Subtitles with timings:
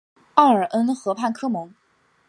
[0.33, 1.71] 奥尔恩河畔科蒙。